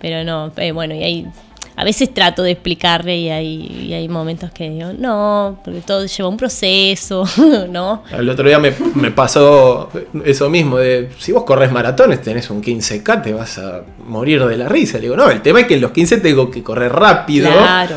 pero 0.00 0.24
no, 0.24 0.52
eh, 0.56 0.72
bueno, 0.72 0.94
y 0.94 1.02
hay. 1.04 1.26
A 1.74 1.84
veces 1.84 2.12
trato 2.12 2.42
de 2.42 2.50
explicarle 2.50 3.16
y 3.16 3.30
hay, 3.30 3.86
y 3.88 3.92
hay 3.94 4.06
momentos 4.08 4.50
que 4.50 4.68
digo, 4.68 4.92
no, 4.98 5.58
porque 5.64 5.80
todo 5.80 6.04
lleva 6.04 6.28
un 6.28 6.36
proceso, 6.36 7.24
¿no? 7.70 8.02
El 8.12 8.28
otro 8.28 8.46
día 8.46 8.58
me, 8.58 8.72
me 8.94 9.10
pasó 9.10 9.88
eso 10.24 10.50
mismo, 10.50 10.76
de 10.78 11.08
si 11.18 11.32
vos 11.32 11.44
corres 11.44 11.72
maratones, 11.72 12.20
tenés 12.20 12.50
un 12.50 12.62
15K, 12.62 13.22
te 13.22 13.32
vas 13.32 13.56
a 13.58 13.82
morir 14.06 14.44
de 14.44 14.56
la 14.58 14.68
risa. 14.68 14.98
Le 14.98 15.04
digo, 15.04 15.16
no, 15.16 15.30
el 15.30 15.40
tema 15.40 15.60
es 15.60 15.66
que 15.66 15.74
en 15.74 15.80
los 15.80 15.92
15 15.92 16.18
tengo 16.18 16.50
que 16.50 16.62
correr 16.62 16.92
rápido 16.92 17.50
Claro. 17.50 17.96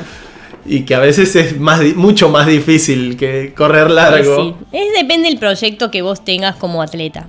y 0.66 0.84
que 0.84 0.96
a 0.96 1.00
veces 1.00 1.36
es 1.36 1.60
más, 1.60 1.82
mucho 1.96 2.30
más 2.30 2.48
difícil 2.48 3.18
que 3.18 3.54
correr 3.54 3.92
largo. 3.92 4.36
Sí. 4.42 4.56
Es 4.72 4.94
depende 4.98 5.28
del 5.30 5.38
proyecto 5.38 5.92
que 5.92 6.02
vos 6.02 6.24
tengas 6.24 6.56
como 6.56 6.82
atleta. 6.82 7.28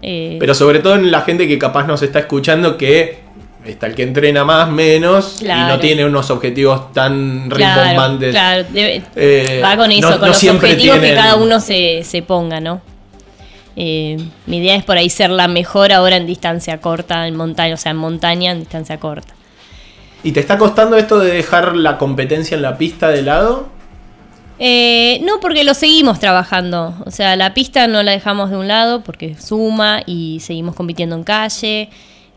Eh, 0.00 0.36
Pero 0.38 0.54
sobre 0.54 0.78
todo 0.78 0.94
en 0.94 1.10
la 1.10 1.22
gente 1.22 1.48
que 1.48 1.58
capaz 1.58 1.86
nos 1.88 2.02
está 2.02 2.20
escuchando 2.20 2.76
que 2.78 3.26
está 3.72 3.86
el 3.86 3.94
que 3.94 4.02
entrena 4.02 4.44
más, 4.44 4.70
menos 4.70 5.40
y 5.42 5.46
no 5.46 5.78
tiene 5.78 6.04
unos 6.04 6.30
objetivos 6.30 6.92
tan 6.92 7.48
claro, 7.48 7.82
rimbombantes. 7.82 8.30
claro, 8.32 8.64
debe- 8.72 9.02
Eh, 9.16 9.60
va 9.64 9.76
con 9.76 9.90
eso, 9.92 10.08
no- 10.10 10.14
con 10.14 10.20
no 10.22 10.26
los 10.28 10.36
siempre 10.38 10.70
objetivos 10.72 10.98
que 10.98 11.14
cada 11.14 11.36
uno 11.36 11.60
se, 11.60 12.02
se 12.04 12.22
ponga, 12.22 12.60
¿no? 12.60 12.80
Eh, 13.76 14.16
mi 14.46 14.58
idea 14.58 14.74
es 14.74 14.84
por 14.84 14.96
ahí 14.96 15.08
ser 15.08 15.30
la 15.30 15.46
mejor 15.46 15.92
ahora 15.92 16.16
en 16.16 16.26
distancia 16.26 16.80
corta, 16.80 17.28
en 17.28 17.36
montaña, 17.36 17.74
o 17.74 17.76
sea, 17.76 17.90
en 17.92 17.98
montaña 17.98 18.50
en 18.50 18.58
distancia 18.60 18.98
corta. 18.98 19.34
¿Y 20.24 20.32
te 20.32 20.40
está 20.40 20.58
costando 20.58 20.96
esto 20.96 21.20
de 21.20 21.30
dejar 21.32 21.76
la 21.76 21.96
competencia 21.96 22.56
en 22.56 22.62
la 22.62 22.76
pista 22.76 23.08
de 23.08 23.22
lado? 23.22 23.68
Eh, 24.58 25.20
no, 25.22 25.38
porque 25.38 25.62
lo 25.62 25.74
seguimos 25.74 26.18
trabajando. 26.18 26.92
O 27.06 27.12
sea, 27.12 27.36
la 27.36 27.54
pista 27.54 27.86
no 27.86 28.02
la 28.02 28.10
dejamos 28.10 28.50
de 28.50 28.56
un 28.56 28.66
lado 28.66 29.02
porque 29.04 29.36
suma 29.36 30.02
y 30.06 30.40
seguimos 30.40 30.74
compitiendo 30.74 31.14
en 31.14 31.22
calle. 31.22 31.88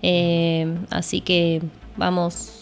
Eh, 0.01 0.67
así 0.89 1.21
que 1.21 1.61
vamos 1.97 2.59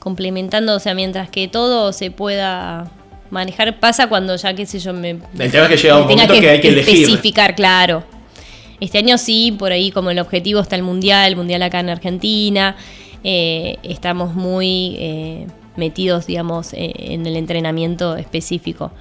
complementando, 0.00 0.76
o 0.76 0.80
sea, 0.80 0.94
mientras 0.94 1.30
que 1.30 1.48
todo 1.48 1.92
se 1.92 2.10
pueda 2.10 2.90
manejar. 3.30 3.78
Pasa 3.80 4.08
cuando 4.08 4.36
ya, 4.36 4.54
qué 4.54 4.66
sé 4.66 4.78
yo, 4.78 4.92
me, 4.92 5.10
El 5.38 5.50
tema 5.50 5.64
es 5.64 5.68
que 5.68 5.76
llega 5.76 5.96
un 5.96 6.02
momento 6.02 6.34
que, 6.34 6.48
hay 6.48 6.60
que 6.60 6.68
elegir. 6.68 7.02
especificar, 7.02 7.54
claro. 7.54 8.04
Este 8.80 8.98
año 8.98 9.18
sí, 9.18 9.52
por 9.52 9.72
ahí 9.72 9.90
como 9.90 10.10
el 10.10 10.18
objetivo 10.18 10.60
está 10.60 10.76
el 10.76 10.82
mundial, 10.82 11.28
el 11.28 11.36
mundial 11.36 11.62
acá 11.62 11.80
en 11.80 11.90
Argentina. 11.90 12.76
Eh, 13.22 13.78
estamos 13.82 14.34
muy 14.34 14.96
eh, 14.98 15.46
metidos, 15.76 16.26
digamos, 16.26 16.72
eh, 16.74 16.92
en 16.96 17.26
el 17.26 17.36
entrenamiento 17.36 18.16
específico. 18.16 18.92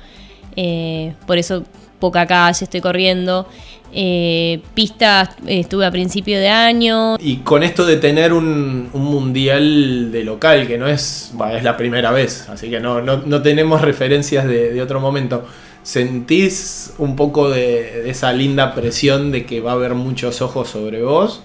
Eh, 0.56 1.13
por 1.25 1.38
eso 1.38 1.63
poca 2.04 2.28
calle 2.28 2.66
estoy 2.66 2.82
corriendo. 2.82 3.48
Eh, 3.94 4.60
pistas 4.74 5.30
estuve 5.48 5.86
a 5.86 5.92
principio 5.92 6.38
de 6.38 6.50
año. 6.50 7.16
Y 7.18 7.38
con 7.38 7.64
esto 7.64 7.86
de 7.86 7.96
tener 7.96 8.34
un, 8.34 8.90
un 8.92 9.04
mundial 9.04 10.12
de 10.12 10.24
local, 10.26 10.68
que 10.68 10.78
no 10.78 10.86
es, 10.88 11.32
es 11.56 11.64
la 11.64 11.78
primera 11.78 12.12
vez, 12.12 12.50
así 12.50 12.70
que 12.70 12.82
no, 12.82 13.02
no, 13.02 13.22
no 13.26 13.42
tenemos 13.42 13.82
referencias 13.82 14.46
de, 14.46 14.74
de 14.74 14.82
otro 14.82 15.00
momento, 15.00 15.46
¿sentís 15.84 16.94
un 16.98 17.16
poco 17.16 17.50
de 17.50 18.10
esa 18.10 18.34
linda 18.34 18.76
presión 18.76 19.32
de 19.32 19.46
que 19.46 19.62
va 19.62 19.72
a 19.72 19.76
haber 19.76 19.94
muchos 19.94 20.42
ojos 20.42 20.68
sobre 20.68 21.04
vos? 21.04 21.42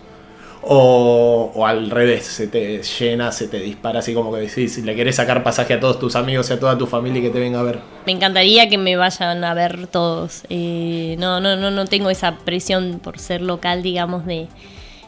O, 0.70 1.64
al 1.64 1.88
revés, 1.88 2.26
se 2.26 2.46
te 2.46 2.82
llena, 2.82 3.32
se 3.32 3.48
te 3.48 3.58
dispara 3.58 4.00
así 4.00 4.12
como 4.12 4.30
que 4.32 4.40
decís, 4.40 4.76
le 4.84 4.94
querés 4.94 5.16
sacar 5.16 5.42
pasaje 5.42 5.72
a 5.72 5.80
todos 5.80 5.98
tus 5.98 6.14
amigos 6.14 6.50
y 6.50 6.52
a 6.52 6.60
toda 6.60 6.76
tu 6.76 6.86
familia 6.86 7.22
que 7.22 7.30
te 7.30 7.40
venga 7.40 7.60
a 7.60 7.62
ver. 7.62 7.80
Me 8.04 8.12
encantaría 8.12 8.68
que 8.68 8.76
me 8.76 8.94
vayan 8.96 9.42
a 9.44 9.54
ver 9.54 9.86
todos. 9.86 10.42
Eh, 10.50 11.16
no, 11.18 11.40
no, 11.40 11.56
no, 11.56 11.70
no 11.70 11.86
tengo 11.86 12.10
esa 12.10 12.36
presión 12.36 13.00
por 13.02 13.18
ser 13.18 13.40
local, 13.40 13.82
digamos, 13.82 14.26
de. 14.26 14.48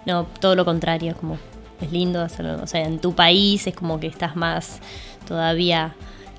No, 0.07 0.27
todo 0.41 0.55
lo 0.55 0.65
contrario, 0.65 1.15
como 1.21 1.37
es 1.83 1.93
lindo 1.93 2.23
hacerlo. 2.23 2.59
O 2.63 2.67
sea, 2.67 2.83
en 2.83 2.99
tu 2.99 3.15
país 3.15 3.67
es 3.67 3.75
como 3.75 4.01
que 4.01 4.07
estás 4.07 4.37
más 4.37 4.81
todavía 5.29 5.95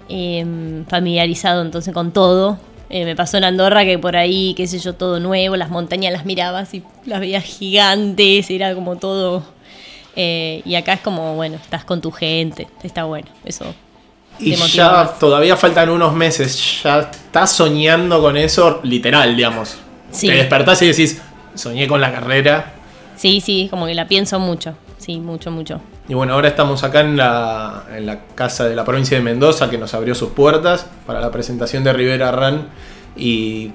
em, 0.09 0.83
familiarizado 0.85 1.61
entonces 1.61 1.93
con 1.93 2.11
todo. 2.11 2.57
Eh, 2.93 3.05
me 3.05 3.15
pasó 3.15 3.37
en 3.37 3.45
Andorra 3.45 3.85
que 3.85 3.97
por 3.97 4.17
ahí, 4.17 4.53
qué 4.57 4.67
sé 4.67 4.77
yo, 4.77 4.93
todo 4.93 5.21
nuevo, 5.21 5.55
las 5.55 5.69
montañas 5.69 6.11
las 6.11 6.25
mirabas 6.25 6.73
y 6.73 6.83
las 7.05 7.21
veías 7.21 7.45
gigantes, 7.45 8.49
era 8.49 8.75
como 8.75 8.97
todo. 8.97 9.43
eh, 10.17 10.61
y 10.65 10.75
acá 10.75 10.91
es 10.93 10.99
como, 10.99 11.35
bueno, 11.35 11.55
estás 11.55 11.85
con 11.85 12.01
tu 12.01 12.11
gente, 12.11 12.67
está 12.83 13.05
bueno, 13.05 13.29
eso. 13.45 13.73
Y 14.39 14.55
ya 14.55 14.91
más. 14.91 15.19
todavía 15.19 15.55
faltan 15.55 15.89
unos 15.89 16.13
meses, 16.13 16.81
ya 16.83 16.99
estás 17.11 17.53
soñando 17.53 18.21
con 18.21 18.35
eso, 18.35 18.81
literal, 18.83 19.37
digamos. 19.37 19.77
Sí. 20.11 20.27
Te 20.27 20.33
despertás 20.33 20.81
y 20.81 20.87
decís, 20.87 21.21
soñé 21.55 21.87
con 21.87 22.01
la 22.01 22.11
carrera. 22.11 22.73
Sí, 23.15 23.39
sí, 23.39 23.67
como 23.69 23.85
que 23.85 23.93
la 23.93 24.09
pienso 24.09 24.37
mucho. 24.37 24.75
Sí, 25.01 25.19
mucho, 25.19 25.49
mucho. 25.49 25.81
Y 26.07 26.13
bueno, 26.13 26.33
ahora 26.33 26.47
estamos 26.47 26.83
acá 26.83 27.01
en 27.01 27.17
la, 27.17 27.85
en 27.91 28.05
la 28.05 28.19
casa 28.35 28.69
de 28.69 28.75
la 28.75 28.85
provincia 28.85 29.17
de 29.17 29.23
Mendoza 29.23 29.67
que 29.67 29.79
nos 29.79 29.95
abrió 29.95 30.13
sus 30.13 30.29
puertas 30.29 30.87
para 31.07 31.19
la 31.19 31.31
presentación 31.31 31.83
de 31.83 31.91
Rivera 31.91 32.31
Run. 32.31 32.67
Y 33.17 33.71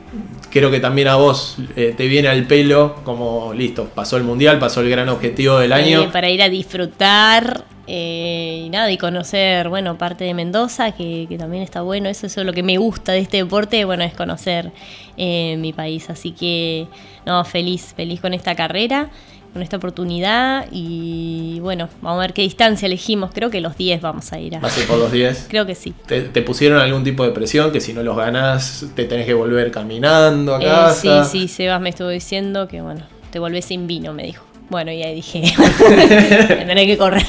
creo 0.51 0.71
que 0.71 0.79
también 0.79 1.09
a 1.09 1.17
vos 1.17 1.57
eh, 1.75 1.95
te 1.97 2.07
viene 2.07 2.29
al 2.29 2.47
pelo 2.47 2.95
como 3.03 3.53
listo, 3.53 3.91
pasó 3.93 4.17
el 4.17 4.23
mundial, 4.23 4.61
pasó 4.61 4.83
el 4.83 4.89
gran 4.89 5.09
objetivo 5.09 5.59
del 5.59 5.73
año. 5.73 6.05
Eh, 6.05 6.09
para 6.13 6.31
ir 6.31 6.41
a 6.43 6.49
disfrutar 6.49 7.65
eh, 7.89 8.63
y 8.65 8.71
nada, 8.71 8.91
y 8.91 8.97
conocer, 8.97 9.69
bueno, 9.69 9.99
parte 9.99 10.25
de 10.25 10.33
Mendoza, 10.33 10.93
que, 10.93 11.27
que 11.29 11.39
también 11.39 11.63
está 11.63 11.83
bueno. 11.83 12.09
Eso, 12.09 12.27
eso 12.27 12.41
es 12.41 12.47
lo 12.47 12.53
que 12.53 12.63
me 12.63 12.79
gusta 12.79 13.13
de 13.13 13.19
este 13.19 13.39
deporte, 13.39 13.85
bueno, 13.85 14.05
es 14.05 14.15
conocer 14.15 14.73
eh, 15.17 15.57
mi 15.59 15.73
país. 15.73 16.09
Así 16.09 16.33
que, 16.33 16.89
no, 17.25 17.45
feliz, 17.45 17.95
feliz 17.97 18.21
con 18.21 18.33
esta 18.33 18.55
carrera, 18.55 19.11
con 19.57 19.63
esta 19.63 19.79
oportunidad. 19.79 20.67
Y 20.71 21.61
bueno, 21.61 21.89
vamos 22.03 22.19
a 22.19 22.21
ver 22.21 22.35
qué 22.35 22.43
distancia 22.43 22.85
elegimos. 22.85 23.31
Creo 23.33 23.49
que 23.49 23.63
los 23.63 23.75
10 23.79 24.03
vamos 24.03 24.31
a 24.35 24.39
ir 24.39 24.55
a. 24.55 24.61
Vas 24.61 24.77
a 24.77 24.81
ir 24.83 24.87
por 24.87 24.99
los 24.99 25.11
10. 25.11 25.47
Creo 25.49 25.65
que 25.65 25.75
sí. 25.75 25.95
¿Te, 26.05 26.21
te 26.21 26.43
pusieron 26.43 26.79
algún 26.79 27.03
tipo 27.05 27.25
de 27.25 27.31
presión 27.31 27.73
que 27.73 27.81
si 27.81 27.95
no 27.95 28.03
los 28.03 28.17
ganás 28.19 28.85
te 28.95 29.05
tenés 29.05 29.25
que 29.25 29.33
volver 29.33 29.71
caminando 29.71 30.57
a 30.57 30.91
Eh, 30.91 30.95
sí, 30.95 31.09
sí, 31.27 31.49
Sebas 31.49 31.81
me 31.81 31.89
estuvo 31.89 32.09
diciendo 32.09 32.69
que, 32.69 32.83
bueno, 32.83 33.01
te 33.31 33.39
volvés 33.39 33.65
sin 33.65 33.87
vino, 33.87 34.13
me 34.13 34.25
dijo. 34.25 34.45
Bueno, 34.69 34.93
y 34.93 35.03
ahí 35.03 35.15
dije, 35.15 35.43
tendré 36.49 36.87
que 36.87 36.99
correr. 36.99 37.25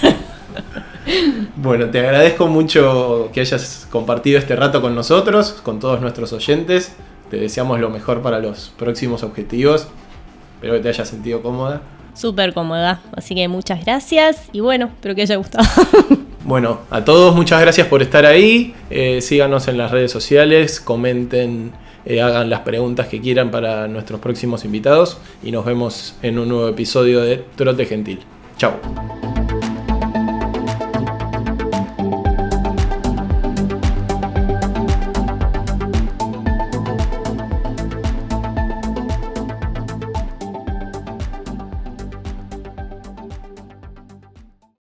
Bueno, 1.56 1.90
te 1.90 2.00
agradezco 2.00 2.48
mucho 2.48 3.30
que 3.32 3.40
hayas 3.40 3.88
compartido 3.90 4.38
este 4.38 4.58
rato 4.58 4.82
con 4.82 4.96
nosotros, 4.96 5.54
con 5.64 5.80
todos 5.80 6.02
nuestros 6.02 6.34
oyentes. 6.34 6.94
Te 7.30 7.38
deseamos 7.38 7.80
lo 7.80 7.90
mejor 7.90 8.22
para 8.22 8.40
los 8.40 8.74
próximos 8.78 9.24
objetivos. 9.24 9.88
Espero 10.56 10.74
que 10.74 10.80
te 10.80 10.90
hayas 10.90 11.08
sentido 11.08 11.42
cómoda. 11.42 11.84
Súper 12.18 12.54
cómoda, 12.54 13.00
así 13.16 13.36
que 13.36 13.48
muchas 13.48 13.86
gracias 13.86 14.50
y 14.52 14.60
bueno, 14.60 14.88
espero 14.88 15.14
que 15.14 15.22
haya 15.22 15.36
gustado. 15.36 15.68
Bueno, 16.48 16.80
a 16.92 17.04
todos 17.04 17.36
muchas 17.36 17.60
gracias 17.60 17.88
por 17.88 18.02
estar 18.02 18.26
ahí. 18.26 18.74
Eh, 18.90 19.20
síganos 19.20 19.68
en 19.68 19.78
las 19.78 19.92
redes 19.92 20.12
sociales, 20.12 20.80
comenten, 20.80 21.74
eh, 22.06 22.22
hagan 22.22 22.50
las 22.50 22.62
preguntas 22.62 23.08
que 23.08 23.20
quieran 23.20 23.52
para 23.52 23.90
nuestros 23.90 24.22
próximos 24.22 24.64
invitados 24.64 25.18
y 25.44 25.52
nos 25.52 25.66
vemos 25.66 26.16
en 26.22 26.40
un 26.40 26.48
nuevo 26.48 26.70
episodio 26.70 27.20
de 27.20 27.44
Trote 27.58 27.86
Gentil. 27.86 28.22
Chao. 28.58 29.27